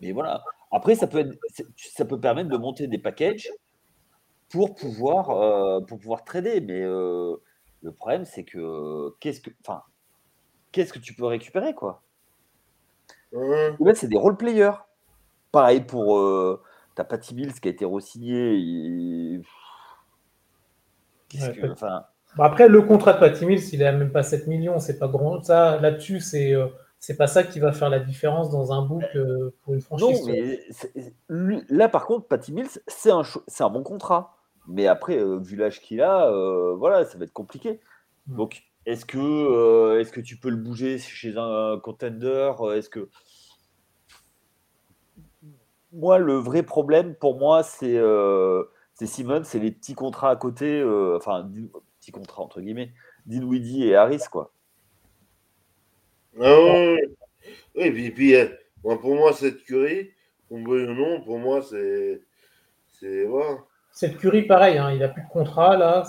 Mais 0.00 0.12
voilà. 0.12 0.42
Après, 0.70 0.94
ça 0.94 1.06
peut, 1.06 1.18
être, 1.18 1.36
ça 1.76 2.04
peut 2.04 2.20
permettre 2.20 2.50
de 2.50 2.56
monter 2.56 2.86
des 2.86 2.98
packages 2.98 3.50
pour 4.48 4.74
pouvoir, 4.74 5.30
euh, 5.30 5.80
pour 5.80 5.98
pouvoir 5.98 6.24
trader. 6.24 6.60
Mais 6.60 6.82
euh, 6.82 7.36
le 7.84 7.92
problème, 7.92 8.24
c'est 8.24 8.44
que 8.44 9.14
qu'est-ce 9.20 9.40
que, 9.40 9.50
enfin, 9.60 9.82
qu'est-ce 10.72 10.92
que 10.92 10.98
tu 10.98 11.14
peux 11.14 11.26
récupérer, 11.26 11.74
quoi? 11.74 12.02
Mmh. 13.32 13.94
c'est 13.94 14.08
des 14.08 14.16
role 14.16 14.36
players. 14.36 14.78
Pareil 15.52 15.82
pour 15.82 16.18
euh, 16.18 16.62
t'as 16.94 17.04
Patty 17.04 17.34
Mills 17.34 17.52
qui 17.60 17.68
a 17.68 17.70
été 17.70 17.84
re-signé. 17.84 19.40
Que, 21.30 21.72
enfin, 21.72 22.04
après, 22.38 22.68
le 22.68 22.82
contrat 22.82 23.12
de 23.12 23.18
Patty 23.18 23.44
Mills, 23.44 23.62
il 23.72 23.80
n'a 23.80 23.92
même 23.92 24.12
pas 24.12 24.22
7 24.22 24.46
millions, 24.46 24.78
c'est 24.78 24.98
pas 24.98 25.08
grand. 25.08 25.42
Ça, 25.42 25.80
là-dessus, 25.80 26.20
c'est 26.20 26.54
euh, 26.54 26.68
c'est 27.00 27.16
pas 27.16 27.26
ça 27.26 27.42
qui 27.42 27.60
va 27.60 27.72
faire 27.72 27.90
la 27.90 28.00
différence 28.00 28.50
dans 28.50 28.72
un 28.72 28.82
book 28.82 29.04
euh, 29.14 29.54
pour 29.62 29.74
une 29.74 29.82
franchise. 29.82 30.26
Non, 31.28 31.60
là, 31.68 31.88
par 31.88 32.06
contre, 32.06 32.26
Patty 32.28 32.52
Mills, 32.52 32.80
c'est 32.86 33.10
un, 33.10 33.22
un 33.60 33.70
bon 33.70 33.82
contrat. 33.82 34.36
Mais 34.66 34.86
après, 34.86 35.18
euh, 35.18 35.38
vu 35.38 35.56
l'âge 35.56 35.80
qu'il 35.80 36.00
a, 36.00 36.30
voilà, 36.76 37.04
ça 37.04 37.18
va 37.18 37.24
être 37.24 37.32
compliqué. 37.32 37.80
Donc, 38.26 38.62
est-ce 38.86 39.04
que, 39.04 39.98
est-ce 40.00 40.12
que 40.12 40.20
tu 40.20 40.36
peux 40.36 40.50
le 40.50 40.56
bouger 40.56 40.98
chez 40.98 41.34
un 41.36 41.78
contender 41.82 42.52
Est-ce 42.74 42.88
que 42.88 43.08
moi, 45.92 46.18
le 46.18 46.34
vrai 46.34 46.62
problème 46.62 47.14
pour 47.14 47.38
moi, 47.38 47.62
c'est 47.62 47.98
c'est 48.94 49.06
Simon, 49.06 49.42
c'est 49.44 49.58
les 49.58 49.72
petits 49.72 49.94
contrats 49.94 50.30
à 50.30 50.36
côté, 50.36 50.80
euh, 50.80 51.16
enfin, 51.16 51.50
petits 52.00 52.12
contrats 52.12 52.42
entre 52.42 52.60
guillemets, 52.60 52.92
Dinwiddie 53.26 53.88
et 53.88 53.96
Harris, 53.96 54.22
quoi. 54.30 54.52
Ah 56.40 56.56
oui, 56.60 56.98
oui. 57.76 57.90
puis, 57.90 58.10
puis 58.10 58.34
euh, 58.36 58.48
pour 58.82 59.14
moi, 59.16 59.32
cette 59.32 59.62
curie, 59.64 60.10
on 60.50 60.64
veut 60.64 60.88
ou 60.88 60.94
non, 60.94 61.20
pour 61.22 61.38
moi, 61.38 61.62
c'est. 61.62 62.22
C'est. 62.92 63.24
Voilà. 63.24 63.58
Cette 63.94 64.18
curie, 64.18 64.42
pareil, 64.42 64.76
hein, 64.76 64.90
il 64.90 64.98
n'a 64.98 65.08
plus 65.08 65.22
de 65.22 65.28
contrat 65.28 65.76
là, 65.76 66.02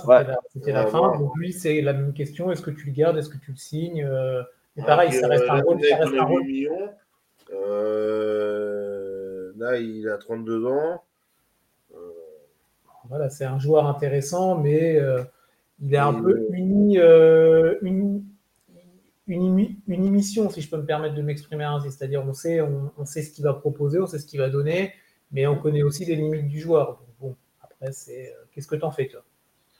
c'était 0.52 0.72
la, 0.72 0.88
fin. 0.88 1.18
Donc 1.20 1.38
lui, 1.38 1.54
c'est 1.54 1.82
la 1.82 1.94
même 1.94 2.14
question 2.14 2.52
est-ce 2.52 2.64
que 2.64 2.72
tu 2.72 2.88
le 2.88 2.94
gardes, 2.94 3.16
est-ce 3.18 3.30
que 3.30 3.38
tu 3.38 3.52
le 3.52 3.58
signes 3.58 4.04
euh, 4.04 4.42
Mais 4.76 4.84
pareil, 4.84 5.14
ça 5.14 5.28
reste 5.28 5.46
un 5.48 5.62
rôle. 5.62 5.84
Ça 5.84 5.98
reste 5.98 6.14
un 6.18 6.24
rôle. 6.24 6.44
là, 9.56 9.78
il 9.78 10.10
a 10.10 10.18
32 10.18 10.66
ans. 10.66 11.04
Voilà, 13.10 13.30
c'est 13.30 13.46
un 13.46 13.60
joueur 13.60 13.86
intéressant, 13.86 14.58
mais 14.58 14.96
euh, 14.96 15.24
il 15.80 15.94
est 15.94 15.98
un 15.98 16.14
peu 16.14 16.48
uni, 16.52 16.98
euh, 16.98 17.76
une, 17.82 18.24
une, 19.28 19.76
émission, 19.88 20.50
si 20.50 20.62
je 20.62 20.70
peux 20.70 20.78
me 20.78 20.86
permettre 20.86 21.16
de 21.16 21.22
m'exprimer 21.22 21.66
ainsi. 21.66 21.92
C'est-à-dire, 21.92 22.24
on 22.26 22.34
sait, 22.34 22.62
on, 22.62 23.06
sait 23.06 23.22
ce 23.22 23.32
qu'il 23.32 23.44
va 23.44 23.54
proposer, 23.54 24.00
on 24.00 24.08
sait 24.08 24.20
ce 24.20 24.26
qu'il 24.26 24.40
va 24.40 24.50
donner, 24.50 24.94
mais 25.32 25.46
on 25.46 25.56
connaît 25.56 25.84
aussi 25.84 26.06
les 26.06 26.16
limites 26.16 26.48
du 26.48 26.60
joueur. 26.60 27.02
C'est 27.92 28.34
euh, 28.34 28.46
qu'est-ce 28.52 28.68
que 28.68 28.76
tu 28.76 28.84
en 28.84 28.92
fais, 28.92 29.08
toi? 29.08 29.24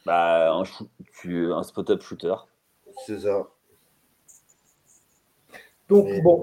Bah, 0.06 0.54
un, 0.54 0.64
un 0.64 1.64
spot-up 1.64 2.02
shooter. 2.02 2.36
C'est 3.06 3.20
ça. 3.20 3.48
Donc, 5.90 6.08
bon, 6.24 6.42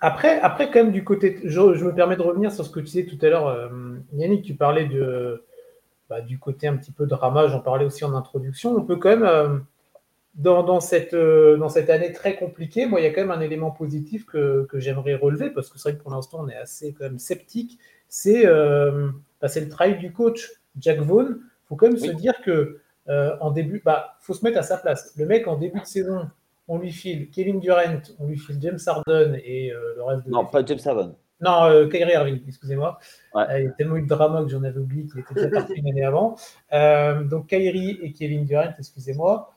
après, 0.00 0.40
après, 0.40 0.70
quand 0.70 0.84
même, 0.84 0.92
du 0.92 1.04
côté. 1.04 1.40
Je, 1.44 1.74
je, 1.74 1.84
me 1.84 1.94
permets 1.94 2.16
de 2.16 2.22
revenir 2.22 2.52
sur 2.52 2.64
ce 2.64 2.70
que 2.70 2.80
tu 2.80 2.86
disais 2.86 3.06
tout 3.06 3.18
à 3.24 3.28
l'heure, 3.28 3.70
Yannick, 4.12 4.44
tu 4.44 4.54
parlais 4.54 4.86
de, 4.86 5.44
bah, 6.08 6.20
du 6.20 6.38
côté 6.38 6.68
un 6.68 6.76
petit 6.76 6.92
peu 6.92 7.06
drama, 7.06 7.48
j'en 7.48 7.60
parlais 7.60 7.84
aussi 7.84 8.04
en 8.04 8.14
introduction, 8.14 8.76
on 8.76 8.84
peut 8.84 8.96
quand 8.96 9.08
même, 9.08 9.24
euh, 9.24 9.58
dans, 10.34 10.80
cette, 10.80 11.14
euh, 11.14 11.56
dans 11.56 11.70
cette 11.70 11.88
année 11.88 12.12
très 12.12 12.36
compliquée, 12.36 12.86
moi, 12.86 13.00
il 13.00 13.04
y 13.04 13.06
a 13.06 13.10
quand 13.10 13.22
même 13.22 13.30
un 13.30 13.40
élément 13.40 13.70
positif 13.70 14.26
que, 14.26 14.68
j'aimerais 14.74 15.14
relever, 15.14 15.50
parce 15.50 15.70
que 15.70 15.78
c'est 15.78 15.90
vrai 15.90 15.98
que 15.98 16.02
pour 16.02 16.12
l'instant, 16.12 16.40
on 16.42 16.48
est 16.48 16.56
assez 16.56 16.92
quand 16.92 17.04
même 17.04 17.18
sceptique, 17.18 17.78
c'est 18.08 18.46
euh, 18.46 19.08
bah, 19.40 19.48
le 19.54 19.68
travail 19.68 19.98
du 19.98 20.12
coach 20.12 20.50
Jack 20.78 20.98
Vaughn. 20.98 21.38
Il 21.38 21.66
faut 21.68 21.76
quand 21.76 21.88
même 21.88 21.98
se 21.98 22.10
dire 22.10 22.34
que 22.44 22.80
en 23.06 23.50
début, 23.50 23.82
bah, 23.84 24.16
faut 24.20 24.34
se 24.34 24.44
mettre 24.44 24.58
à 24.58 24.62
sa 24.62 24.78
place. 24.78 25.12
Le 25.16 25.26
mec, 25.26 25.46
en 25.46 25.56
début 25.56 25.80
de 25.80 25.86
saison, 25.86 26.28
on 26.68 26.78
lui 26.78 26.90
file 26.90 27.30
Kevin 27.30 27.60
Durant, 27.60 28.00
on 28.18 28.26
lui 28.26 28.38
file 28.38 28.58
James 28.60 28.78
Harden 28.86 29.38
et 29.44 29.70
le 29.70 30.02
reste 30.02 30.24
de. 30.26 30.30
Non, 30.30 30.46
pas 30.46 30.64
James 30.64 30.78
Harden. 30.84 31.14
Non, 31.40 31.64
euh, 31.64 31.88
Kyrie 31.88 32.12
Irving, 32.12 32.40
excusez-moi. 32.46 32.98
Euh, 33.36 33.44
il 33.58 33.64
y 33.64 33.68
a 33.68 33.70
tellement 33.72 33.96
eu 33.96 34.02
de 34.02 34.08
drama 34.08 34.42
que 34.42 34.48
j'en 34.48 34.62
avais 34.62 34.78
oublié 34.78 35.06
qu'il 35.06 35.20
était 35.20 35.34
déjà 35.34 35.50
parti 35.50 35.74
une 35.74 35.88
année 35.88 36.04
avant. 36.04 36.36
Euh, 36.72 37.24
donc 37.24 37.48
Kyrie 37.48 37.98
et 38.02 38.12
Kevin 38.12 38.44
Durant, 38.44 38.72
excusez-moi. 38.78 39.52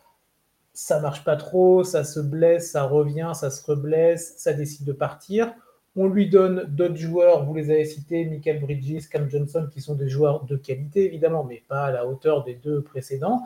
Ça 0.74 1.00
marche 1.00 1.24
pas 1.24 1.38
trop, 1.38 1.84
ça 1.84 2.04
se 2.04 2.20
blesse, 2.20 2.72
ça 2.72 2.84
revient, 2.84 3.32
ça 3.34 3.50
se 3.50 3.66
reblesse, 3.66 4.36
ça 4.38 4.54
décide 4.54 4.86
de 4.86 4.92
partir. 4.92 5.54
On 5.98 6.08
lui 6.08 6.30
donne 6.30 6.66
d'autres 6.70 6.96
joueurs, 6.96 7.46
vous 7.46 7.56
les 7.56 7.72
avez 7.72 7.86
cités, 7.86 8.24
Michael 8.26 8.62
Bridges, 8.62 9.10
Cam 9.10 9.30
Johnson, 9.30 9.68
qui 9.72 9.82
sont 9.82 9.96
des 9.96 10.08
joueurs 10.08 10.46
de 10.46 10.56
qualité 10.56 11.06
évidemment, 11.06 11.44
mais 11.44 11.64
pas 11.68 11.86
à 11.86 11.92
la 11.92 12.08
hauteur 12.08 12.44
des 12.44 12.54
deux 12.56 12.82
précédents. 12.82 13.42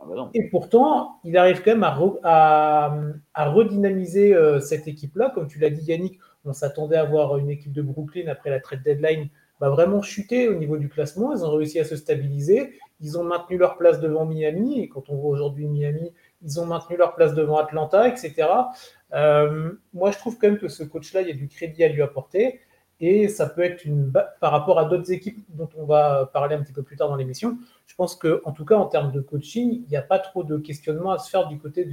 Ah 0.00 0.04
bah 0.08 0.30
et 0.32 0.44
pourtant, 0.48 1.18
il 1.24 1.36
arrive 1.36 1.60
quand 1.62 1.72
même 1.72 1.82
à, 1.82 2.96
à, 3.34 3.50
redynamiser 3.50 4.32
cette 4.60 4.86
équipe-là. 4.86 5.32
Comme 5.34 5.48
tu 5.48 5.58
l'as 5.58 5.70
dit, 5.70 5.84
Yannick, 5.86 6.20
on 6.44 6.52
s'attendait 6.52 6.96
à 6.96 7.04
voir 7.04 7.36
une 7.36 7.50
équipe 7.50 7.72
de 7.72 7.82
Brooklyn 7.82 8.28
après 8.28 8.50
la 8.50 8.60
trade 8.60 8.84
deadline 8.84 9.28
bah, 9.60 9.70
vraiment 9.70 10.02
chuter 10.02 10.48
au 10.48 10.54
niveau 10.54 10.76
du 10.76 10.88
classement. 10.88 11.34
Ils 11.34 11.44
ont 11.44 11.50
réussi 11.50 11.80
à 11.80 11.84
se 11.84 11.96
stabiliser. 11.96 12.78
Ils 13.00 13.18
ont 13.18 13.24
maintenu 13.24 13.58
leur 13.58 13.76
place 13.76 14.00
devant 14.00 14.24
Miami. 14.24 14.80
Et 14.80 14.88
quand 14.88 15.08
on 15.10 15.16
voit 15.16 15.30
aujourd'hui 15.30 15.66
Miami, 15.66 16.12
ils 16.42 16.60
ont 16.60 16.66
maintenu 16.66 16.96
leur 16.96 17.14
place 17.14 17.34
devant 17.34 17.58
Atlanta, 17.58 18.08
etc. 18.08 18.48
Euh, 19.14 19.72
moi, 19.92 20.10
je 20.10 20.18
trouve 20.18 20.38
quand 20.38 20.48
même 20.48 20.58
que 20.58 20.68
ce 20.68 20.82
coach-là, 20.84 21.22
il 21.22 21.28
y 21.28 21.30
a 21.30 21.34
du 21.34 21.48
crédit 21.48 21.84
à 21.84 21.88
lui 21.88 22.02
apporter. 22.02 22.60
Et 23.00 23.28
ça 23.28 23.48
peut 23.48 23.62
être 23.62 23.84
une. 23.84 24.12
Par 24.40 24.50
rapport 24.50 24.78
à 24.78 24.84
d'autres 24.84 25.12
équipes 25.12 25.38
dont 25.50 25.68
on 25.76 25.84
va 25.84 26.28
parler 26.32 26.56
un 26.56 26.62
petit 26.62 26.72
peu 26.72 26.82
plus 26.82 26.96
tard 26.96 27.08
dans 27.08 27.14
l'émission, 27.14 27.56
je 27.86 27.94
pense 27.94 28.16
qu'en 28.16 28.50
tout 28.52 28.64
cas, 28.64 28.74
en 28.74 28.86
termes 28.86 29.12
de 29.12 29.20
coaching, 29.20 29.84
il 29.84 29.88
n'y 29.88 29.96
a 29.96 30.02
pas 30.02 30.18
trop 30.18 30.42
de 30.42 30.58
questionnement 30.58 31.12
à 31.12 31.18
se 31.18 31.30
faire 31.30 31.46
du 31.46 31.58
côté 31.58 31.86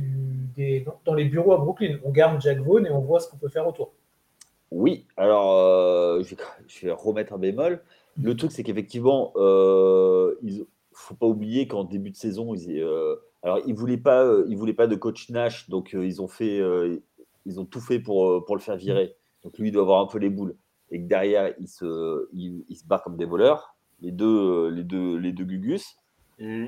des, 0.55 0.83
dans 1.05 1.13
les 1.13 1.25
bureaux 1.25 1.53
à 1.53 1.57
Brooklyn. 1.57 1.99
On 2.03 2.09
garde 2.09 2.41
Jack 2.41 2.57
Vaughn 2.59 2.87
et 2.87 2.89
on 2.89 3.01
voit 3.01 3.19
ce 3.19 3.29
qu'on 3.29 3.37
peut 3.37 3.49
faire 3.49 3.67
autour. 3.67 3.93
Oui, 4.71 5.05
alors 5.15 5.59
euh, 5.59 6.23
je, 6.23 6.87
vais, 6.87 6.91
remettre 6.91 7.33
un 7.33 7.37
bémol. 7.37 7.83
Le 8.19 8.35
truc, 8.35 8.51
c'est 8.51 8.63
qu'effectivement, 8.63 9.31
euh, 9.35 10.35
il 10.41 10.59
ne 10.59 10.63
faut 10.91 11.13
pas 11.13 11.27
oublier 11.27 11.67
qu'en 11.67 11.83
début 11.83 12.09
de 12.09 12.15
saison, 12.15 12.55
ils, 12.55 12.83
alors 13.45 13.59
ils 13.65 13.73
voulaient 13.73 13.97
pas, 13.97 14.25
ils 14.47 14.57
voulaient 14.57 14.73
pas 14.73 14.87
de 14.87 14.95
coach 14.95 15.29
Nash, 15.29 15.69
donc 15.69 15.93
ils 15.93 16.21
ont 16.21 16.27
fait, 16.27 16.61
ils 17.45 17.59
ont 17.59 17.65
tout 17.65 17.79
fait 17.79 17.99
pour, 17.99 18.43
pour 18.43 18.55
le 18.55 18.61
faire 18.61 18.75
virer. 18.75 19.15
Donc 19.43 19.57
lui, 19.57 19.69
il 19.69 19.71
doit 19.71 19.83
avoir 19.83 20.01
un 20.01 20.07
peu 20.07 20.17
les 20.17 20.29
boules. 20.29 20.57
Et 20.91 20.99
que 20.99 21.07
derrière, 21.07 21.53
il 21.59 21.67
se, 21.67 22.27
il, 22.33 22.75
se 22.75 22.85
bat 22.85 22.99
comme 22.99 23.15
des 23.17 23.25
voleurs, 23.25 23.75
les 24.01 24.11
deux, 24.11 24.69
les 24.69 24.83
deux, 24.83 25.15
les 25.17 25.31
deux 25.31 25.45
Gugus. 25.45 25.95
Mmh. 26.39 26.65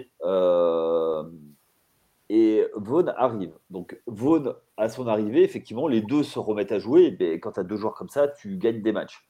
Et 2.29 2.65
Vaughan 2.75 3.13
arrive. 3.15 3.53
Donc 3.69 3.99
Vaughan, 4.05 4.53
à 4.75 4.89
son 4.89 5.07
arrivée, 5.07 5.43
effectivement, 5.43 5.87
les 5.87 6.01
deux 6.01 6.23
se 6.23 6.39
remettent 6.39 6.71
à 6.71 6.79
jouer. 6.79 7.15
Et 7.19 7.39
quand 7.39 7.53
tu 7.53 7.59
as 7.59 7.63
deux 7.63 7.77
joueurs 7.77 7.93
comme 7.93 8.09
ça, 8.09 8.27
tu 8.27 8.57
gagnes 8.57 8.81
des 8.81 8.91
matchs. 8.91 9.27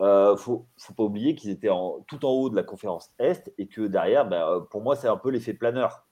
Il 0.00 0.04
euh, 0.04 0.36
faut, 0.36 0.66
faut 0.76 0.94
pas 0.94 1.02
oublier 1.02 1.34
qu'ils 1.34 1.50
étaient 1.50 1.70
en, 1.70 2.04
tout 2.06 2.24
en 2.24 2.30
haut 2.30 2.50
de 2.50 2.56
la 2.56 2.62
conférence 2.62 3.10
Est 3.18 3.52
et 3.58 3.66
que 3.66 3.82
derrière, 3.82 4.28
bah, 4.28 4.66
pour 4.70 4.80
moi, 4.80 4.94
c'est 4.94 5.08
un 5.08 5.16
peu 5.16 5.30
l'effet 5.30 5.54
planeur. 5.54 6.06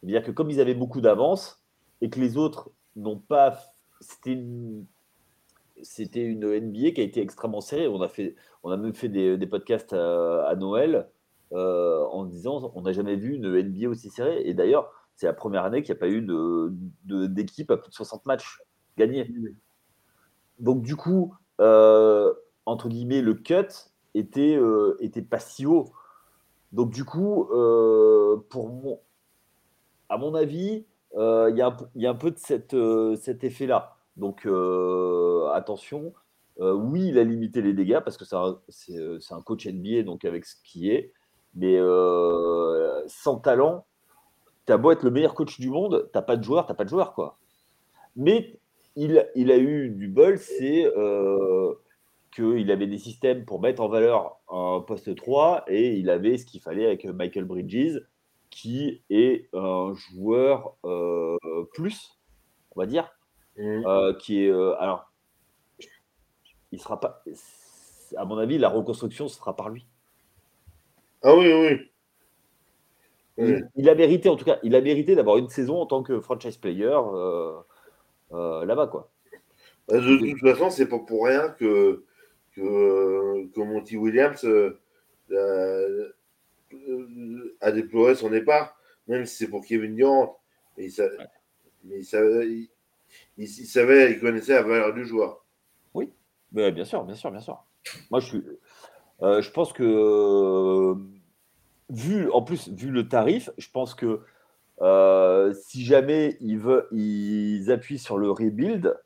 C'est-à-dire 0.00 0.22
que 0.22 0.30
comme 0.30 0.50
ils 0.50 0.60
avaient 0.60 0.74
beaucoup 0.74 1.00
d'avance 1.00 1.62
et 2.00 2.10
que 2.10 2.20
les 2.20 2.36
autres 2.36 2.70
n'ont 2.96 3.18
pas. 3.18 3.58
C'était 4.00 4.32
une, 4.32 4.86
c'était 5.82 6.22
une 6.22 6.46
NBA 6.46 6.92
qui 6.92 7.00
a 7.00 7.04
été 7.04 7.20
extrêmement 7.20 7.60
serrée. 7.60 7.88
On 7.88 8.00
a, 8.00 8.08
fait, 8.08 8.36
on 8.62 8.70
a 8.70 8.76
même 8.76 8.94
fait 8.94 9.08
des, 9.08 9.36
des 9.36 9.46
podcasts 9.46 9.92
à 9.92 10.54
Noël 10.56 11.08
euh, 11.52 12.04
en 12.10 12.26
disant 12.26 12.70
on 12.74 12.82
n'a 12.82 12.92
jamais 12.92 13.16
vu 13.16 13.34
une 13.34 13.50
NBA 13.50 13.88
aussi 13.88 14.10
serrée. 14.10 14.42
Et 14.44 14.54
d'ailleurs, 14.54 14.92
c'est 15.16 15.26
la 15.26 15.32
première 15.32 15.64
année 15.64 15.82
qu'il 15.82 15.94
n'y 15.94 15.98
a 15.98 16.00
pas 16.00 16.08
eu 16.08 16.20
d'équipe 17.04 17.68
de, 17.68 17.74
à 17.74 17.76
plus 17.78 17.88
de 17.88 17.94
60 17.94 18.26
matchs 18.26 18.62
gagnés. 18.96 19.32
Donc 20.58 20.82
du 20.82 20.94
coup, 20.94 21.34
euh, 21.60 22.34
entre 22.66 22.88
guillemets, 22.88 23.22
le 23.22 23.34
cut 23.34 23.68
était, 24.14 24.56
euh, 24.56 24.96
était 25.00 25.22
pas 25.22 25.38
si 25.38 25.64
haut. 25.64 25.92
Donc 26.72 26.90
du 26.90 27.04
coup, 27.04 27.46
pour 28.50 28.68
mon, 28.68 29.00
à 30.08 30.18
mon 30.18 30.34
avis, 30.34 30.84
il 31.14 31.54
y, 31.56 31.62
a 31.62 32.10
un 32.10 32.14
peu 32.14 32.30
de 32.30 32.38
cette, 32.38 32.76
cet 33.16 33.44
effet-là. 33.44 33.96
Donc 34.16 34.46
attention. 35.54 36.12
oui, 36.58 37.08
il 37.08 37.18
a 37.18 37.24
limité 37.24 37.62
les 37.62 37.72
dégâts 37.72 38.00
parce 38.00 38.16
que 38.16 38.24
c'est 38.24 39.32
un, 39.32 39.42
coach 39.42 39.66
NBA, 39.66 40.02
donc 40.02 40.24
avec 40.24 40.44
ce 40.44 40.56
qui 40.62 40.90
est. 40.90 41.12
Mais 41.54 41.76
euh, 41.78 43.02
sans 43.06 43.36
talent, 43.38 43.86
tu 44.66 44.72
as 44.72 44.76
beau 44.76 44.92
être 44.92 45.02
le 45.02 45.10
meilleur 45.10 45.34
coach 45.34 45.58
du 45.58 45.70
monde, 45.70 46.08
tu 46.12 46.22
pas 46.22 46.36
de 46.36 46.44
joueur, 46.44 46.66
tu 46.66 46.74
pas 46.74 46.84
de 46.84 46.88
joueur. 46.88 47.14
Quoi. 47.14 47.38
Mais 48.16 48.58
il, 48.96 49.26
il, 49.34 49.50
a 49.50 49.58
eu 49.58 49.90
du 49.90 50.08
bol, 50.08 50.38
c'est 50.38 50.86
euh, 50.86 51.74
qu'il 52.34 52.70
avait 52.70 52.86
des 52.86 52.98
systèmes 52.98 53.44
pour 53.44 53.60
mettre 53.60 53.82
en 53.82 53.88
valeur 53.88 54.38
un 54.48 54.80
poste 54.86 55.14
3 55.14 55.64
et 55.68 55.96
il 55.96 56.10
avait 56.10 56.36
ce 56.38 56.46
qu'il 56.46 56.60
fallait 56.60 56.86
avec 56.86 57.04
Michael 57.06 57.44
Bridges, 57.44 58.00
qui 58.50 59.02
est 59.10 59.48
un 59.54 59.94
joueur 59.94 60.76
euh, 60.84 61.36
plus, 61.72 62.18
on 62.74 62.80
va 62.80 62.86
dire, 62.86 63.10
mmh. 63.56 63.86
euh, 63.86 64.14
qui 64.14 64.44
est. 64.44 64.50
alors, 64.50 65.10
il 66.72 66.80
sera 66.80 67.00
pas. 67.00 67.22
À 68.16 68.24
mon 68.24 68.38
avis, 68.38 68.58
la 68.58 68.68
reconstruction 68.68 69.28
se 69.28 69.38
fera 69.38 69.54
par 69.54 69.68
lui. 69.68 69.86
Ah 71.22 71.34
oui, 71.34 71.52
oui. 71.52 71.90
Il, 73.76 73.88
a 73.88 73.94
mérité, 73.94 74.28
en 74.28 74.36
tout 74.36 74.44
cas, 74.44 74.58
il 74.64 74.74
a 74.74 74.80
mérité 74.80 75.14
d'avoir 75.14 75.38
une 75.38 75.48
saison 75.48 75.76
en 75.76 75.86
tant 75.86 76.02
que 76.02 76.20
franchise 76.20 76.56
player 76.56 76.86
euh, 76.86 77.52
euh, 78.32 78.64
là-bas, 78.64 78.88
quoi. 78.88 79.10
Bah, 79.86 80.00
de, 80.00 80.30
toute 80.30 80.40
façon, 80.40 80.70
c'est 80.70 80.88
pas 80.88 80.98
pour 80.98 81.26
rien 81.26 81.50
que, 81.50 82.04
que, 82.54 83.60
Monty 83.60 83.96
Williams 83.96 84.44
euh, 84.44 86.12
a, 87.60 87.72
déploré 87.72 88.14
son 88.14 88.30
départ, 88.30 88.78
même 89.06 89.26
si 89.26 89.36
c'est 89.36 89.48
pour 89.48 89.64
Kevin 89.64 89.94
Durant. 89.94 90.38
Mais 90.76 90.84
il, 90.84 90.92
savait, 90.92 91.16
mais 91.84 91.98
il, 91.98 92.04
savait, 92.04 92.68
il, 93.36 93.48
savait, 93.48 94.12
il 94.12 94.20
connaissait 94.20 94.54
la 94.54 94.62
valeur 94.62 94.94
du 94.94 95.04
joueur. 95.04 95.44
Oui, 95.94 96.12
mais 96.52 96.70
bien 96.72 96.84
sûr, 96.84 97.04
bien 97.04 97.14
sûr, 97.16 97.30
bien 97.30 97.40
sûr. 97.40 97.64
Moi, 98.10 98.20
je 98.20 98.26
suis, 98.26 98.44
euh, 99.22 99.42
je 99.42 99.50
pense 99.50 99.72
que, 99.72 99.82
euh, 99.82 100.94
vu, 101.90 102.30
en 102.30 102.42
plus, 102.42 102.68
vu 102.68 102.90
le 102.90 103.08
tarif, 103.08 103.50
je 103.58 103.68
pense 103.70 103.94
que 103.94 104.20
euh, 104.80 105.52
si 105.54 105.84
jamais 105.84 106.36
ils, 106.40 106.58
veulent, 106.58 106.86
ils 106.92 107.70
appuient 107.70 107.98
sur 107.98 108.18
le 108.18 108.30
rebuild, 108.30 108.96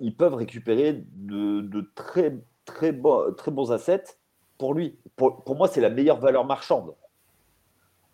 ils 0.00 0.14
peuvent 0.16 0.34
récupérer 0.34 1.04
de, 1.14 1.92
très, 1.94 2.36
très, 2.64 2.98
très 3.36 3.50
bons 3.50 3.72
assets 3.72 4.18
pour 4.58 4.74
lui. 4.74 4.98
Pour, 5.16 5.56
moi, 5.56 5.68
c'est 5.68 5.80
la 5.80 5.90
meilleure 5.90 6.18
valeur 6.18 6.44
marchande. 6.44 6.94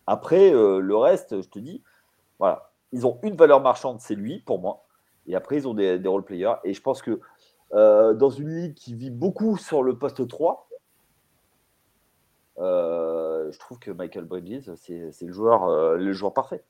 Après, 0.07 0.53
euh, 0.53 0.79
le 0.79 0.95
reste, 0.95 1.41
je 1.41 1.47
te 1.47 1.59
dis, 1.59 1.81
voilà, 2.39 2.71
ils 2.91 3.05
ont 3.07 3.19
une 3.23 3.35
valeur 3.35 3.61
marchande, 3.61 3.99
c'est 3.99 4.15
lui 4.15 4.39
pour 4.39 4.59
moi. 4.59 4.85
Et 5.27 5.35
après, 5.35 5.57
ils 5.57 5.67
ont 5.67 5.73
des, 5.73 5.99
des 5.99 6.09
role-players. 6.09 6.55
Et 6.63 6.73
je 6.73 6.81
pense 6.81 7.01
que 7.01 7.21
euh, 7.73 8.13
dans 8.13 8.29
une 8.29 8.49
ligue 8.49 8.73
qui 8.73 8.93
vit 8.93 9.09
beaucoup 9.09 9.57
sur 9.57 9.83
le 9.83 9.97
poste 9.97 10.27
3, 10.27 10.67
euh, 12.59 13.51
je 13.51 13.59
trouve 13.59 13.79
que 13.79 13.91
Michael 13.91 14.25
Bridges, 14.25 14.69
c'est 14.75 15.21
le 15.21 15.33
joueur, 15.33 15.95
le 15.95 16.13
joueur 16.13 16.33
parfait. 16.33 16.63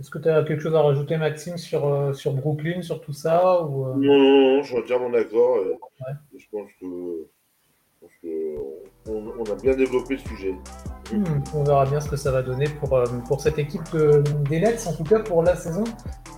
Est-ce 0.00 0.10
que 0.10 0.18
tu 0.18 0.28
as 0.28 0.42
quelque 0.42 0.60
chose 0.60 0.74
à 0.74 0.82
rajouter, 0.82 1.16
Maxime, 1.16 1.58
sur, 1.58 1.86
euh, 1.86 2.12
sur 2.12 2.32
Brooklyn, 2.32 2.82
sur 2.82 3.00
tout 3.00 3.12
ça 3.12 3.62
ou, 3.62 3.86
euh? 3.86 3.94
Non, 3.94 4.18
non, 4.18 4.56
non, 4.56 4.62
je 4.62 4.68
suis 4.68 4.78
entièrement 4.78 5.10
d'accord. 5.10 5.58
Je 6.36 6.46
pense 6.50 6.70
que, 6.80 7.28
on, 9.08 9.44
a 9.44 9.54
bien 9.60 9.74
développé 9.74 10.14
le 10.14 10.20
sujet. 10.20 10.54
Hmm, 11.12 11.24
on 11.54 11.64
verra 11.64 11.86
bien 11.86 12.00
ce 12.00 12.08
que 12.08 12.16
ça 12.16 12.30
va 12.30 12.42
donner 12.42 12.66
pour, 12.80 12.94
euh, 12.96 13.06
pour 13.26 13.40
cette 13.40 13.58
équipe 13.58 13.96
des 14.48 14.60
Nets, 14.60 14.86
en 14.86 14.92
tout 14.92 15.04
cas 15.04 15.20
pour 15.20 15.42
la 15.42 15.56
saison 15.56 15.84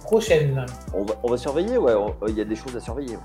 prochaine. 0.02 0.64
On 0.92 1.04
va, 1.04 1.14
on 1.22 1.30
va 1.30 1.36
surveiller, 1.36 1.78
ouais, 1.78 1.94
il 2.28 2.34
y 2.34 2.40
a 2.40 2.44
des 2.44 2.56
choses 2.56 2.74
à 2.76 2.80
surveiller. 2.80 3.16